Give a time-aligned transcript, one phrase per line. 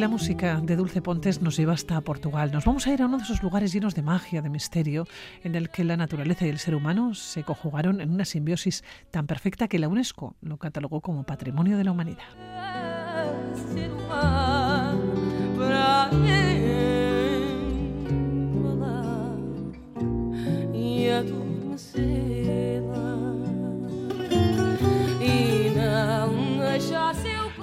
[0.00, 2.50] la música de Dulce Pontes nos lleva hasta Portugal.
[2.52, 5.06] Nos vamos a ir a uno de esos lugares llenos de magia, de misterio,
[5.44, 9.26] en el que la naturaleza y el ser humano se conjugaron en una simbiosis tan
[9.26, 12.24] perfecta que la UNESCO lo catalogó como Patrimonio de la Humanidad.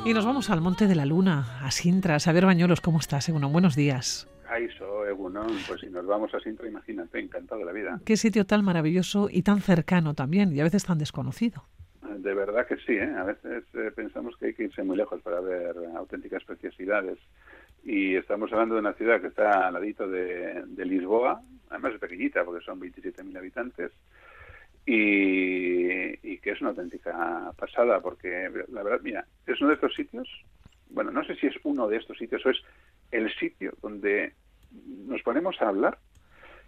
[0.08, 2.16] Y nos vamos al Monte de la Luna, a Sintra.
[2.26, 3.28] A ver, Bañuelos, ¿cómo estás?
[3.28, 4.26] Egunon, buenos días.
[4.48, 5.52] Ahí soy, Egunon.
[5.68, 8.00] Pues si nos vamos a Sintra, imagínate, encantado de la vida.
[8.06, 11.66] Qué sitio tan maravilloso y tan cercano también, y a veces tan desconocido.
[12.20, 13.14] De verdad que sí, ¿eh?
[13.18, 17.18] A veces eh, pensamos que hay que irse muy lejos para ver auténticas preciosidades.
[17.84, 22.00] Y estamos hablando de una ciudad que está al ladito de, de Lisboa, además es
[22.00, 23.92] pequeñita porque son 27.000 habitantes,
[24.90, 30.30] y, que es una auténtica pasada, porque la verdad, mira, es uno de estos sitios,
[30.90, 32.58] bueno, no sé si es uno de estos sitios o es
[33.12, 34.34] el sitio donde
[34.72, 35.98] nos ponemos a hablar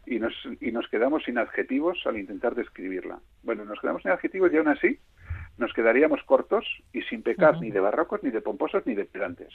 [0.06, 3.20] y nos, y nos quedamos sin adjetivos al intentar describirla.
[3.44, 5.00] Bueno, nos quedamos sin adjetivos y aún así
[5.58, 9.54] nos quedaríamos cortos y sin pecar ni de barrocos, ni de pomposos, ni de pedantes.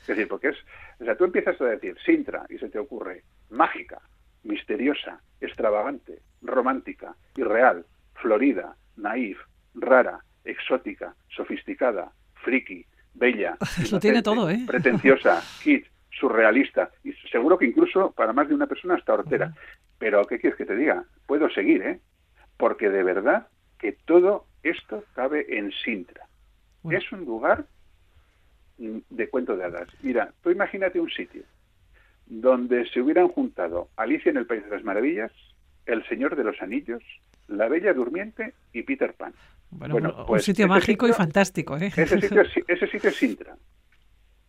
[0.00, 0.56] Es decir, porque es,
[1.00, 4.00] o sea, tú empiezas a decir Sintra y se te ocurre mágica,
[4.44, 7.84] misteriosa, extravagante, romántica, irreal,
[8.20, 9.38] florida, naif,
[9.74, 13.56] rara, exótica, sofisticada, friki, bella,
[13.90, 14.64] Lo tiene todo, ¿eh?
[14.66, 19.54] pretenciosa, kit, surrealista y seguro que incluso para más de una persona hasta hortera.
[19.98, 21.04] Pero ¿qué quieres que te diga?
[21.26, 22.00] Puedo seguir, ¿eh?
[22.56, 26.26] Porque de verdad que todo esto cabe en Sintra.
[26.90, 27.66] Es un lugar
[28.78, 29.88] mm, de cuento de hadas.
[30.02, 31.42] Mira, tú imagínate un sitio
[32.26, 35.32] donde se hubieran juntado Alicia en el País de las Maravillas,
[35.86, 37.02] El Señor de los Anillos,
[37.48, 39.32] la Bella Durmiente y Peter Pan.
[39.70, 41.76] Bueno, un pues sitio mágico y fantástico.
[41.76, 41.92] ¿eh?
[41.96, 43.56] Ese, sitio, ese sitio es Sintra.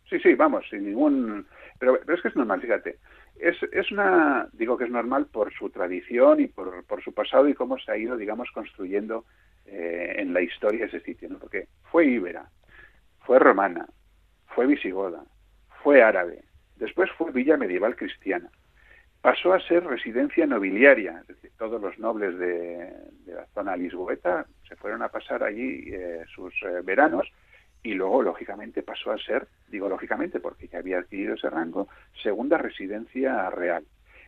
[0.08, 1.46] Sí, sí, vamos, sin ningún...
[1.78, 2.98] Pero, pero es que es normal, fíjate.
[3.38, 4.48] Es, es una...
[4.52, 7.92] Digo que es normal por su tradición y por, por su pasado y cómo se
[7.92, 9.24] ha ido, digamos, construyendo
[9.66, 11.28] eh, en la historia ese sitio.
[11.28, 11.38] ¿no?
[11.38, 12.48] Porque fue íbera,
[13.20, 13.86] fue romana,
[14.46, 15.24] fue visigoda,
[15.82, 16.44] fue árabe,
[16.76, 18.50] después fue villa medieval cristiana
[19.20, 22.92] pasó a ser residencia nobiliaria, es decir, todos los nobles de,
[23.26, 27.30] la zona lisboeta se fueron a pasar allí eh, sus eh, veranos
[27.82, 31.88] y luego, lógicamente, pasó a ser, digo lógicamente porque ya había adquirido ese rango,
[32.22, 33.84] segunda residencia real.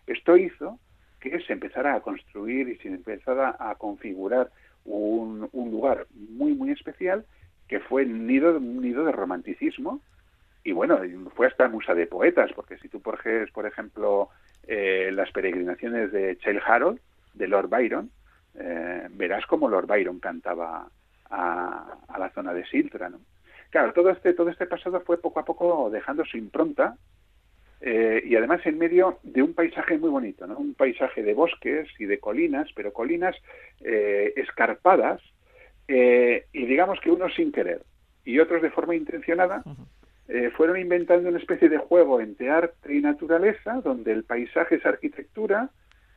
[0.07, 0.79] Esto hizo
[1.19, 4.51] que se empezara a construir y se empezara a configurar
[4.85, 7.25] un, un lugar muy, muy especial
[7.69, 10.01] que fue nido, nido de romanticismo
[10.63, 11.01] y bueno,
[11.35, 13.19] fue hasta musa de poetas, porque si tú por
[13.67, 14.29] ejemplo,
[14.73, 17.01] eh, las peregrinaciones de Chale Harold,
[17.35, 18.09] de Lord Byron,
[18.55, 20.87] eh, verás cómo Lord Byron cantaba
[21.29, 23.19] a, la zona de Sintra, ¿no?
[23.71, 26.97] Claro, todo este, todo este pasado fue poco a poco dejando su impronta
[27.81, 30.57] eh, y además en medio de un paisaje muy bonito, ¿no?
[30.57, 33.35] Un paisaje de bosques y de colinas, pero colinas
[33.81, 35.21] escarpadas
[35.89, 37.83] y digamos que unos sin querer
[38.25, 39.65] y otros de forma intencionada
[40.33, 44.87] eh, fueron inventando una especie de juego entre arte y naturaleza, donde el paisaje es
[44.87, 45.71] arquitectura,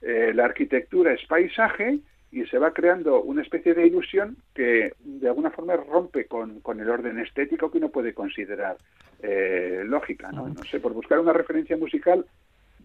[0.03, 1.99] eh, la arquitectura es paisaje,
[2.31, 6.89] y se va creando una especie de ilusión que de alguna forma rompe con, el
[6.89, 8.77] orden estético que uno puede considerar
[9.23, 10.31] eh, lógica.
[10.31, 10.47] ¿no?
[10.47, 12.23] no sé, por buscar una referencia musical,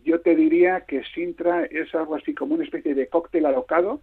[0.05, 4.01] yo te diría que Sintra es algo así como una especie de cóctel alocado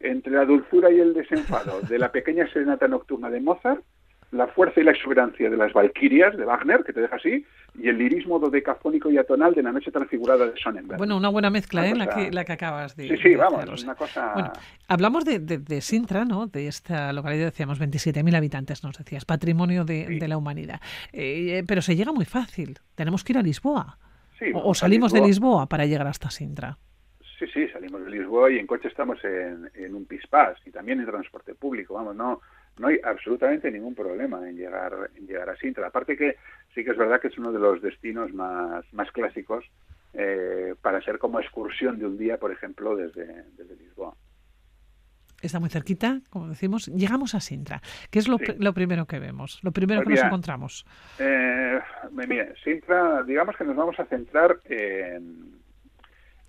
[0.00, 3.82] entre la dulzura y el desenfado de la pequeña serenata nocturna de Mozart
[4.30, 7.46] la fuerza y la exuberancia de las Valquirias de Wagner, que te deja así,
[7.78, 10.98] y el lirismo dodecafónico y atonal de la noche transfigurada de Sonnenberg.
[10.98, 11.94] Bueno, una buena mezcla, ¿eh?
[11.94, 14.32] la, que, la que acabas de Sí, sí, vamos, una cosa...
[14.34, 14.52] Bueno,
[14.86, 16.46] hablamos de, de, Sintra, ¿no?
[16.46, 20.80] De esta localidad, decíamos, 27.000 habitantes, nos decías, patrimonio de, la humanidad.
[21.12, 23.98] Eh, pero se llega muy fácil, tenemos que ir a Lisboa.
[24.52, 26.76] o, salimos de Lisboa para llegar hasta Sintra.
[27.38, 31.00] Sí, sí, salimos de Lisboa y en coche estamos en, en un pispás y también
[31.00, 32.40] en transporte público, vamos, no
[32.78, 35.88] no hay absolutamente ningún problema en llegar, en llegar a Sintra.
[35.88, 36.36] Aparte que
[36.74, 39.64] sí que es verdad que es uno de los destinos más, más clásicos
[40.14, 44.14] eh, para ser como excursión de un día, por ejemplo, desde, desde Lisboa.
[45.40, 46.88] Está muy cerquita, como decimos.
[46.88, 47.80] Llegamos a Sintra.
[48.10, 49.60] ¿Qué es lo, lo primero que vemos?
[49.62, 50.86] Lo primero pues que nos encontramos.
[51.20, 51.80] Eh,
[52.10, 55.60] mira, Sintra, digamos que nos vamos a centrar en,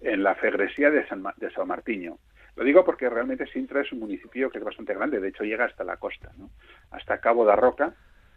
[0.01, 2.17] en la fegresía de San, de San Martiño.
[2.59, 5.63] Lo digo porque realmente Sintra es un municipio que es bastante grande, de hecho llega
[5.63, 6.49] hasta la costa, ¿no?
[6.91, 7.93] hasta Cabo da Roca,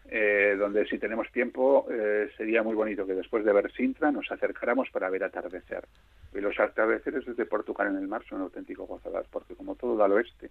[0.09, 4.31] eh, donde si tenemos tiempo eh, sería muy bonito que después de ver Sintra nos
[4.31, 5.89] acercáramos para ver atardecer.
[6.33, 10.05] Y los atardeceres desde Portugal en el mar son auténticos gozadas, porque como todo da
[10.05, 10.51] al oeste,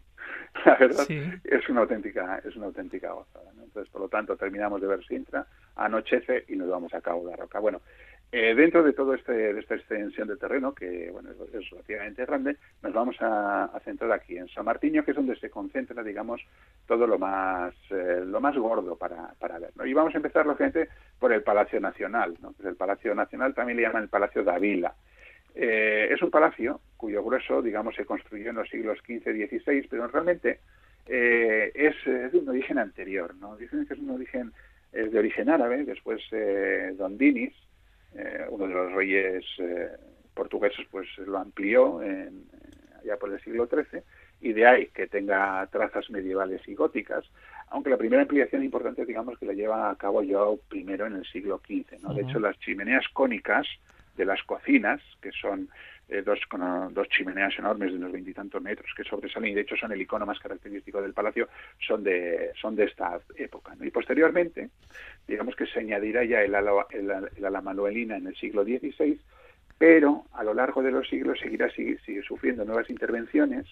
[0.65, 3.51] la verdad es una auténtica es una auténtica gozada.
[3.53, 5.47] Entonces, por lo tanto, terminamos de ver Sintra,
[5.77, 7.59] anochece y nos vamos a Cabo de Roca.
[7.59, 7.79] Bueno,
[8.33, 12.93] eh, dentro de toda este, esta extensión de terreno, que bueno, es, relativamente grande, nos
[12.93, 16.41] vamos a, centrar aquí en San Martiño, que es donde se concentra, digamos,
[16.87, 19.71] todo lo más eh, lo más gordo para, para ver.
[19.85, 20.87] Y vamos a empezar, lógicamente,
[21.19, 22.37] por el Palacio Nacional.
[22.41, 22.55] ¿no?
[22.63, 24.95] el Palacio Nacional también le llaman el Palacio de Avila.
[25.53, 29.87] Eh, es un palacio cuyo grueso, digamos, se construyó en los siglos XV y XVI,
[29.89, 30.61] pero realmente
[31.05, 33.35] es, de un origen anterior.
[33.35, 33.57] ¿no?
[33.57, 34.53] Dicen que es un origen
[34.93, 36.21] es de origen árabe, después
[36.97, 37.53] Don Dinis,
[38.15, 39.89] eh, uno de los reyes eh,
[40.33, 42.45] portugueses pues lo amplió en,
[43.05, 44.01] ya por el siglo XIII
[44.41, 47.25] y de ahí que tenga trazas medievales y góticas,
[47.69, 51.25] aunque la primera ampliación importante digamos que la lleva a cabo Joao I en el
[51.25, 52.01] siglo XV.
[52.01, 52.13] ¿no?
[52.13, 53.67] De hecho, las chimeneas cónicas
[54.17, 55.69] de las cocinas, que son
[56.11, 59.77] eh, dos, con, dos chimeneas enormes de unos veintitantos metros que sobresalen y de hecho
[59.77, 61.47] son el icono más característico del palacio,
[61.79, 63.73] son de, son de esta época.
[63.79, 64.71] Y posteriormente,
[65.25, 69.17] digamos que se añadirá ya el ala, el, manuelina en el siglo XVI,
[69.77, 71.97] pero a lo largo de los siglos seguirá sigue,
[72.27, 73.65] sufriendo nuevas intervenciones,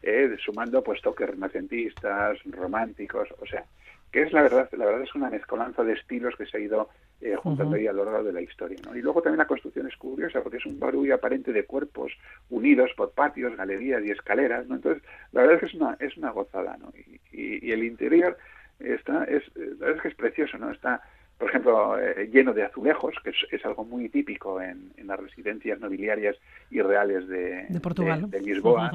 [0.00, 3.64] eh, sumando pues toques renacentistas, románticos, o sea,
[4.12, 6.88] que es la verdad, la verdad es una mezcolanza de estilos que se ha ido
[7.20, 8.78] eh, juntando ahí a lo largo de la historia.
[8.84, 8.96] ¿no?
[8.96, 12.12] Y luego también la construcción es curiosa porque es un barullo aparente de cuerpos
[12.48, 14.66] unidos por patios, galerías y escaleras.
[14.66, 14.76] ¿no?
[14.76, 15.02] Entonces,
[15.32, 16.76] la verdad es que es una, es una gozada.
[16.78, 16.92] ¿no?
[17.32, 18.36] Y, y, el interior
[18.78, 20.70] está, es, la verdad es que es precioso, ¿no?
[20.70, 21.02] Está
[21.40, 26.36] por ejemplo, eh, lleno de azulejos, que es, algo muy típico en, las residencias nobiliarias
[26.70, 28.30] y reales de, Portugal.
[28.30, 28.92] de, Lisboa.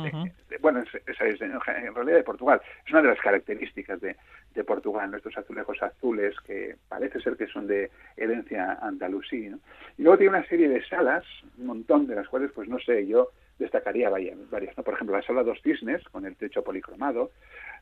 [0.61, 2.61] bueno, es, en realidad de Portugal.
[2.85, 4.15] Es una de las características de,
[4.63, 9.51] Portugal, nuestros azulejos azules, que parece ser que son de herencia andalusí.
[9.97, 11.25] Y luego tiene una serie de salas,
[11.57, 14.37] un montón de las cuales, pues no sé, yo destacaría varias.
[14.37, 14.83] ¿no?
[14.83, 17.31] Por ejemplo, la sala Dos Cisnes, con el techo policromado,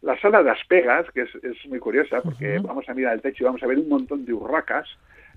[0.02, 3.44] la sala de las pegas, que es, muy curiosa, porque vamos a mirar el techo
[3.44, 4.88] y vamos a ver un montón de urracas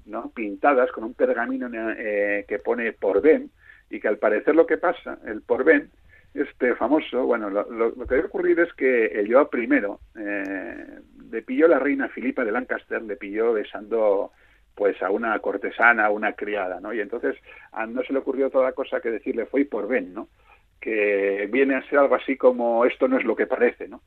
[0.05, 0.31] ¿no?
[0.31, 3.51] pintadas con un pergamino eh, que pone por Ben,
[3.91, 5.91] y que al parecer lo que pasa, el por Ben,
[6.35, 9.69] este famoso, bueno, lo, que debe ocurrir es que el Joao I
[10.19, 10.87] eh,
[11.31, 14.33] le pilló la reina Filipa de Lancaster, le pilló besando
[14.77, 16.93] pues a una cortesana, a una criada, ¿no?
[16.93, 17.35] Y entonces
[17.73, 20.29] a no se le ocurrió toda cosa que decirle fue por Ben, ¿no?
[20.79, 24.03] Que viene a ser algo así como esto no es lo que parece, ¿no?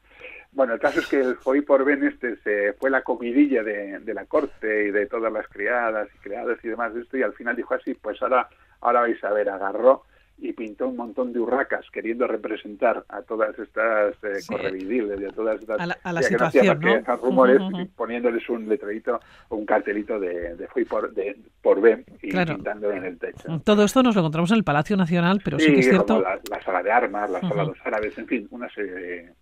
[0.51, 4.00] Bueno, el caso es que el Foy por Ben este se fue la comidilla de,
[4.00, 7.24] de, la corte y de todas las criadas y criadas y demás de esto y
[7.24, 8.48] al final dijo así, pues ahora,
[8.81, 10.04] ahora vais a ver, agarró
[10.41, 15.30] y pintó un montón de urracas queriendo representar a todas estas eh, correvidiles y a
[15.30, 17.15] todas estas a la, a la situación, ¿no?
[17.18, 17.62] rumores
[17.95, 19.19] poniéndoles un letrerito
[19.50, 23.62] o un cartelito de, de fui por de, por Ben y pintándolo en el techo.
[23.63, 26.21] Todo esto nos lo encontramos en el Palacio Nacional, pero sí, que es cierto.
[26.21, 29.33] La, la, sala de armas, la sala de los árabes, en fin, una serie de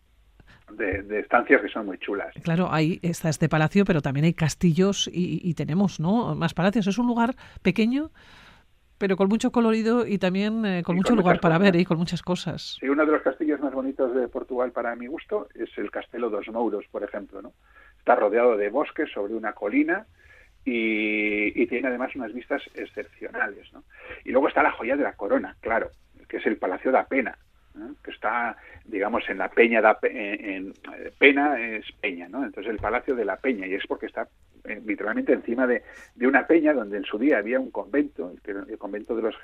[0.71, 2.33] de, estancias que son muy chulas.
[2.43, 6.35] Claro, ahí está este palacio, pero también hay castillos y, tenemos ¿no?
[6.35, 6.87] más palacios.
[6.87, 8.11] Es un lugar pequeño,
[8.97, 12.21] pero con mucho colorido y también eh, con mucho lugar para ver y con muchas
[12.21, 12.77] cosas.
[12.79, 16.29] Sí, uno de los castillos más bonitos de Portugal para mi gusto es el Castelo
[16.29, 17.41] dos Mouros, por ejemplo.
[17.41, 17.53] ¿no?
[17.99, 20.05] Está rodeado de bosques sobre una colina
[20.65, 23.71] y, y tiene además unas vistas excepcionales.
[23.73, 23.83] ¿no?
[24.25, 25.89] Y luego está la joya de la corona, claro,
[26.27, 27.37] que es el Palacio de Apena
[28.03, 30.73] que está, digamos, en la Peña, de, en,
[31.17, 32.43] Pena es Peña, ¿no?
[32.43, 34.27] Entonces el Palacio de la Peña, y es porque está eh,
[34.85, 35.83] literalmente encima de,
[36.15, 39.35] de, una peña donde en su día había un convento, el, convento de los,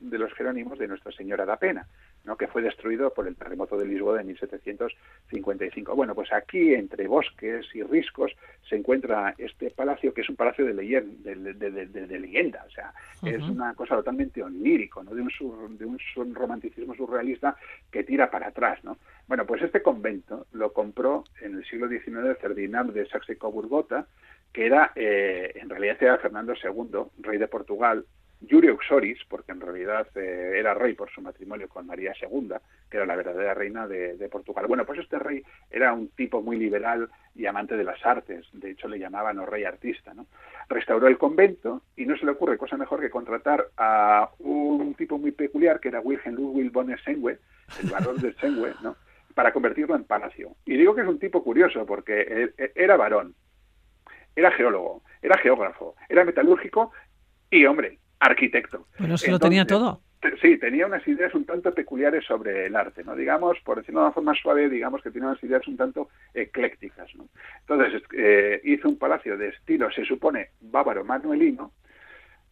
[0.00, 1.86] de los Jerónimos de Nuestra Señora da Pena,
[2.24, 2.36] ¿no?
[2.36, 5.94] que fue destruido por el terremoto de Lisboa de 1755.
[5.94, 8.32] Bueno, pues aquí, entre bosques y riscos,
[8.68, 13.42] se encuentra este palacio, que es un palacio de, leyenda, de, leyenda, o sea, es
[13.42, 15.14] una cosa totalmente onírico, ¿no?
[15.14, 17.56] de, un de un romanticismo surrealista
[17.90, 18.82] que tira para atrás.
[18.84, 18.98] ¿no?
[19.26, 24.06] Bueno, pues este convento lo compró en el siglo XIX Ferdinand de Saxe-Coburg-Gotha,
[24.52, 28.04] que era, eh, en realidad era Fernando II, rey de Portugal,
[28.40, 32.54] Yuri Uxoris, porque en realidad eh, era rey por su matrimonio con María II,
[32.90, 34.66] que era la verdadera reina de, Portugal.
[34.66, 38.70] Bueno, pues este rey era un tipo muy liberal y amante de las artes, de
[38.70, 40.26] hecho le llamaban o rey artista, ¿no?
[40.68, 45.18] Restauró el convento y no se le ocurre cosa mejor que contratar a un tipo
[45.18, 47.38] muy peculiar que era Wilhelm Ludwig von Sengue,
[47.82, 48.96] el varón de Sengue, ¿no?
[49.34, 50.52] Para convertirlo en palacio.
[50.64, 53.34] Y digo que es un tipo curioso porque era varón,
[54.36, 56.92] era geólogo, era geógrafo, era metalúrgico
[57.50, 58.86] y, hombre, arquitecto.
[58.98, 60.00] Bueno, se lo tenía todo.
[60.42, 63.16] Sí, tenía unas ideas un tanto peculiares sobre el arte, ¿no?
[63.16, 67.14] Digamos, por decirlo de una forma suave, digamos que tenía unas ideas un tanto eclécticas,
[67.14, 67.28] ¿no?
[67.60, 71.72] Entonces, eh, hizo un palacio de estilo, se supone, bávaro manuelino,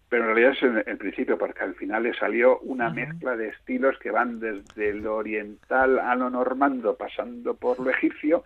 [0.08, 3.48] pero en realidad es en el principio, porque al final le salió una mezcla de
[3.48, 8.44] estilos que van desde lo oriental a lo normando, pasando por lo egipcio,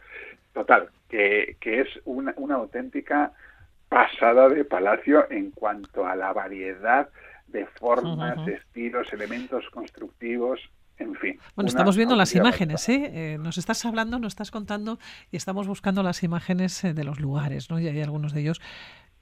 [0.52, 3.32] total, que, que es una, una auténtica
[3.88, 7.08] pasada de palacio en cuanto a la variedad
[7.48, 10.60] de formas, estilos, elementos constructivos,
[10.98, 11.38] en fin.
[11.54, 13.10] Bueno, estamos viendo las imágenes, ¿eh?
[13.12, 13.38] ¿eh?
[13.38, 14.98] Nos estás hablando, nos estás contando
[15.30, 17.78] y estamos buscando las imágenes eh, de los lugares, ¿no?
[17.78, 18.60] Y hay algunos de ellos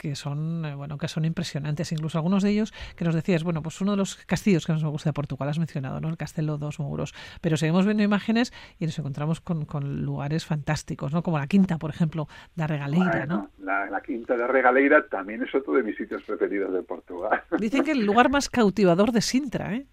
[0.01, 1.93] que son eh, bueno que son impresionantes.
[1.93, 4.83] Incluso algunos de ellos que nos decías bueno pues uno de los castillos que nos
[4.85, 7.15] gusta de Portugal has mencionado no el Castelo dos Muros.
[7.43, 9.67] Pero seguimos viendo imágenes y nos encontramos con,
[10.03, 15.07] lugares fantásticos no como la Quinta por ejemplo de Regaleira no la, Quinta de Regaleira
[15.07, 17.43] también es otro de mis sitios preferidos de Portugal.
[17.59, 19.87] Dicen que el lugar más cautivador de Sintra eh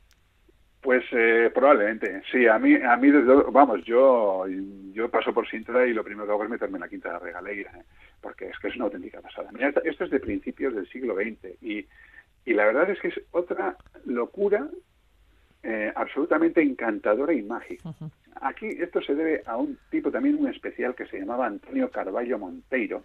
[0.88, 2.48] pues eh, probablemente, sí.
[2.48, 4.46] A mí, a mí desde, vamos, yo,
[4.94, 7.20] yo paso por Sintra y lo primero que hago es meterme en la Quinta de
[7.20, 7.72] Regaleira.
[7.72, 7.84] ¿eh?
[8.22, 9.50] porque es que es una auténtica pasada.
[9.52, 11.86] Mira, esto es de principios del siglo XX y,
[12.46, 13.76] y la verdad es que es otra
[14.06, 14.70] locura
[15.62, 17.94] eh, absolutamente encantadora y mágica.
[18.40, 22.40] Aquí esto se debe a un tipo también muy especial que se llamaba Antonio Carballo
[22.40, 23.04] Monteiro,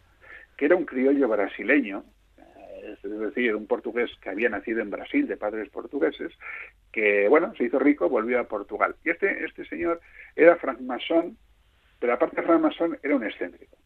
[0.56, 2.04] que era un criollo brasileño,
[2.82, 6.32] es decir, un portugués que había nacido en Brasil de padres portugueses,
[6.92, 8.96] que bueno, se hizo rico, volvió a Portugal.
[9.04, 10.00] Y este, este señor
[10.36, 11.36] era francmasón,
[12.00, 13.76] pero aparte de francmasón era un excéntrico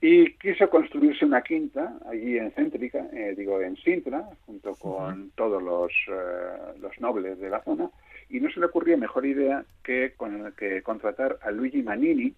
[0.00, 5.62] y quiso construirse una quinta allí en Céntrica, eh, digo en Sintra, junto con todos
[5.62, 7.90] los, eh, los nobles de la zona,
[8.28, 12.34] y no se le ocurría mejor idea que, con, que contratar a Luigi Manini,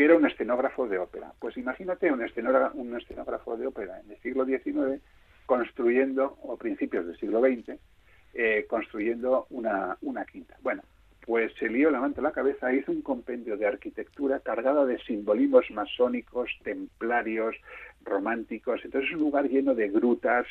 [0.00, 1.34] que era un escenógrafo de ópera.
[1.38, 4.98] Pues imagínate un escenógrafo, un escenógrafo de ópera en el siglo XIX
[5.44, 7.78] construyendo, o principios del siglo XX,
[8.32, 10.56] eh, construyendo una, una quinta.
[10.62, 10.82] Bueno,
[11.26, 14.98] pues se lió la manta a la cabeza, hizo un compendio de arquitectura cargada de
[15.00, 17.54] simbolismos masónicos, templarios,
[18.02, 18.80] románticos.
[18.82, 20.46] Entonces es un lugar lleno de grutas,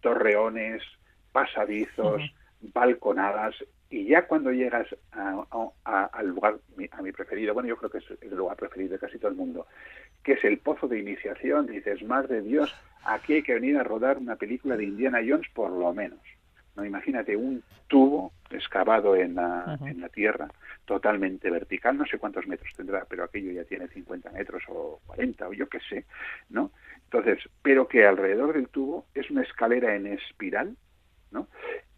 [0.00, 0.82] torreones,
[1.30, 2.22] pasadizos,
[2.60, 3.54] balconadas.
[3.90, 6.58] Y ya cuando llegas al lugar,
[6.92, 9.36] a mi preferido, bueno, yo creo que es el lugar preferido de casi todo el
[9.36, 9.66] mundo,
[10.22, 12.72] que es el pozo de iniciación, dices, madre de Dios,
[13.04, 16.20] aquí hay que venir a rodar una película de Indiana Jones por lo menos.
[16.76, 20.48] No, imagínate un tubo excavado en la, en la tierra,
[20.84, 25.48] totalmente vertical, no sé cuántos metros tendrá, pero aquello ya tiene 50 metros o 40
[25.48, 26.04] o yo qué sé,
[26.48, 26.70] ¿no?
[27.04, 30.76] Entonces, pero que alrededor del tubo es una escalera en espiral,
[31.32, 31.48] ¿no?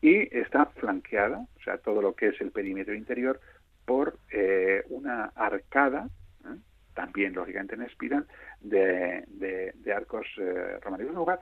[0.02, 3.40] Y está flanqueada, o sea, todo lo que es el perímetro interior,
[3.86, 6.08] por eh, una arcada,
[6.44, 6.58] ¿eh?
[6.94, 8.26] también lógicamente en espiral,
[8.60, 11.12] de, de, arcos eh, románicos.
[11.12, 11.40] Un lugar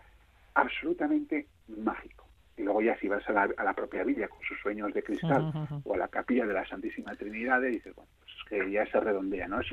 [0.55, 2.21] absolutamente mágico
[2.61, 5.51] y luego ya si vas a la, propia villa con sus sueños de cristal
[5.85, 8.87] o a la capilla de la Santísima Trinidad y dices, bueno, pues es que ya
[8.87, 9.61] se redondea, ¿no?
[9.61, 9.73] Es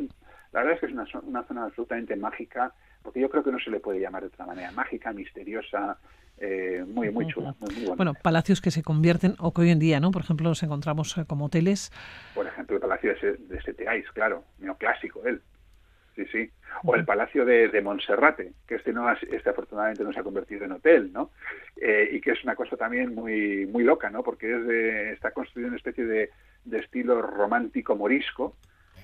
[0.54, 3.60] la verdad es que es una, una, zona absolutamente mágica, porque yo creo que no
[3.60, 6.00] se le puede llamar de otra manera, mágica, misteriosa,
[6.40, 7.56] eh, muy, muy chula.
[7.60, 10.12] Muy, bueno, palacios que se convierten, o que hoy en día, ¿no?
[10.12, 11.92] Por ejemplo, los encontramos eh, como hoteles.
[12.36, 15.42] Por ejemplo, el Palacio de, Setegáis, claro, neoclásico él.
[16.16, 16.50] Sí, sí.
[16.84, 20.66] O el Palacio de, de Monserrate, que este no este afortunadamente no se ha convertido
[20.66, 21.32] en hotel, ¿no?
[21.76, 24.24] Eh, y que es una cosa también muy muy loca, ¿no?
[24.24, 26.32] Porque es de, está construido en una especie de,
[26.66, 28.56] de estilo romántico morisco,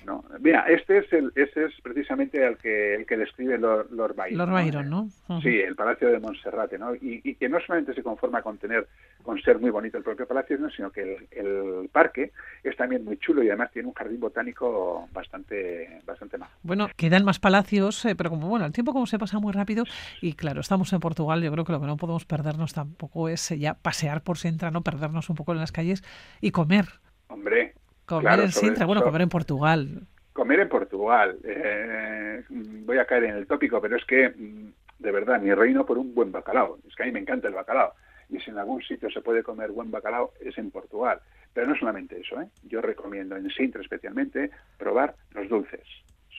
[0.04, 0.24] ¿no?
[0.40, 4.38] Mira, este es el, ese es precisamente el que, el que describe Lord, Lord Byron.
[4.38, 5.08] Lord Byron, ¿no?
[5.40, 6.94] Sí, el Palacio de Monserrate, ¿no?
[6.94, 8.86] Y, y, que no solamente se conforma con tener,
[9.22, 12.32] con ser muy bonito el propio palacio, sino que el, el, parque
[12.62, 16.50] es también muy chulo y además tiene un jardín botánico bastante, bastante más.
[16.62, 19.84] Bueno, quedan más palacios, eh, pero como bueno, el tiempo como se pasa muy rápido
[20.20, 23.50] y claro, estamos en Portugal, yo creo que lo que no podemos perdernos tampoco es
[23.50, 26.02] eh, ya pasear por Sintra, no perdernos un poco en las calles
[26.40, 26.86] y comer.
[27.28, 27.73] Hombre,
[28.06, 30.06] Comer en Sintra, bueno, comer en Portugal.
[30.32, 31.38] Comer en Portugal.
[31.44, 35.86] Eh, voy a caer en el tópico, pero es que, mm, de verdad, mi reino
[35.86, 36.78] por un buen bacalao.
[36.86, 37.94] Es que a mí me encanta el bacalao.
[38.28, 41.20] Y si en algún sitio se puede comer buen bacalao, es en Portugal.
[41.52, 42.48] Pero no solamente eso, ¿eh?
[42.64, 45.86] Yo recomiendo en Sintra especialmente probar los dulces.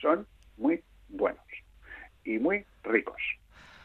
[0.00, 0.26] Son
[0.58, 1.44] muy buenos
[2.24, 3.20] y muy ricos.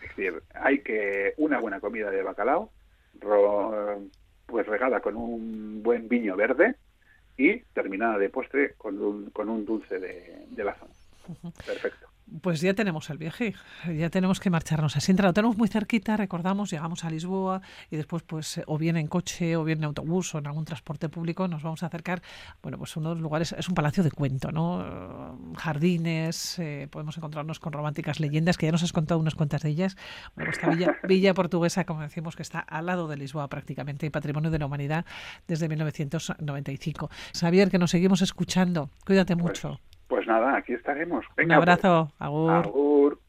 [0.01, 2.71] Es decir, hay que una buena comida de bacalao,
[4.45, 6.75] pues regada con un buen viño verde,
[7.41, 10.93] y terminada de postre con un, con un dulce de, la zona.
[11.65, 12.10] Perfecto.
[12.41, 13.55] Pues ya tenemos el viaje,
[13.93, 15.27] ya tenemos que marcharnos a Sintra.
[15.27, 19.57] Lo tenemos muy cerquita, recordamos, llegamos a Lisboa y después, pues, o bien en coche,
[19.57, 22.21] o bien en autobús, o en algún transporte público, nos vamos a acercar.
[22.61, 25.37] Bueno, pues uno de los lugares es un palacio de cuento, ¿no?
[25.57, 29.69] Jardines, eh, podemos encontrarnos con románticas leyendas, que ya nos has contado unas cuantas de
[29.69, 29.97] ellas.
[30.35, 34.09] Bueno, esta villa, villa portuguesa, como decimos, que está al lado de Lisboa prácticamente, y
[34.09, 35.05] patrimonio de la humanidad
[35.47, 37.09] desde 1995.
[37.37, 38.89] Xavier, que nos seguimos escuchando.
[39.05, 39.69] Cuídate pues mucho.
[39.69, 39.90] Pues
[40.27, 41.25] nada, aquí estaremos.
[41.37, 42.09] Un abrazo.
[42.17, 42.27] Pues.
[42.27, 42.51] Agur.
[42.51, 43.21] Agur.